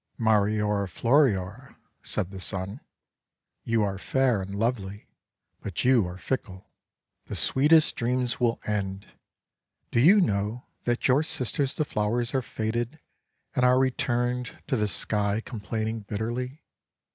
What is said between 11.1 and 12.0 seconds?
sisters the